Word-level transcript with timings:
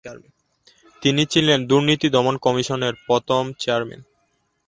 তিনি 1.01 1.23
ছিলেন 1.25 1.59
দুর্নীতি 1.65 2.07
দমন 2.09 2.35
কমিশনের 2.37 2.93
প্রথম 3.07 3.43
চেয়ারম্যান। 3.59 4.01